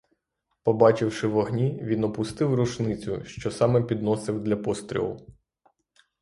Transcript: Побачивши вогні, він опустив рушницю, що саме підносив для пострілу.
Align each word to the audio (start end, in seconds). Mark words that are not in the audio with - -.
Побачивши 0.63 1.27
вогні, 1.27 1.79
він 1.83 2.03
опустив 2.03 2.53
рушницю, 2.55 3.25
що 3.25 3.51
саме 3.51 3.81
підносив 3.81 4.43
для 4.43 4.57
пострілу. 4.57 5.27